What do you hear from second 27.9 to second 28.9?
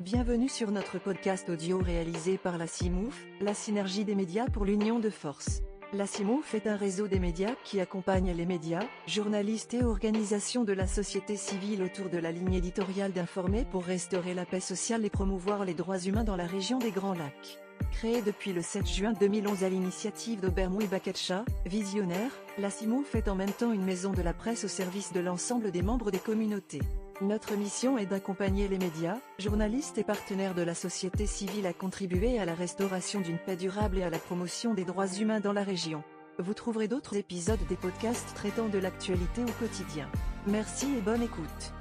est d'accompagner les